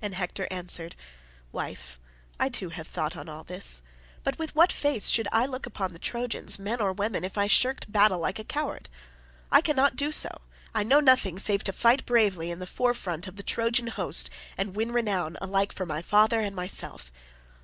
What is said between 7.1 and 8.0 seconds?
if I shirked